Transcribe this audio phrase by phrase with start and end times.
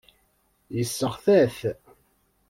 [0.75, 1.59] Yesseɣta-t.